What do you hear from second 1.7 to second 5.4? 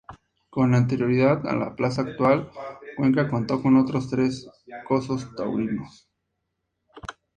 plaza actual, Cuenca contó con otros tres cosos